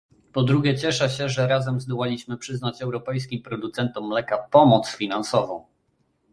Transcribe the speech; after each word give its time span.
Po 0.33 0.43
drugie 0.43 0.77
cieszę 0.77 1.09
się, 1.09 1.29
że 1.29 1.47
razem 1.47 1.81
zdołaliśmy 1.81 2.37
przyznać 2.37 2.81
europejskim 2.81 3.41
producentom 3.43 4.07
mleka 4.07 4.37
pomoc 4.37 4.89
finansową 4.95 5.65